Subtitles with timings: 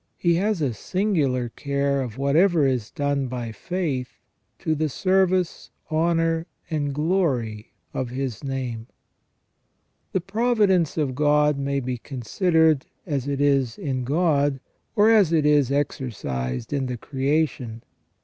[0.17, 4.17] He has a singular care of whatever is done by faith
[4.57, 8.87] to the service, honour, and glory of His name.
[10.11, 14.59] The providence of God may be considered as it is in God,
[14.95, 17.83] or as it is exercised in the creation.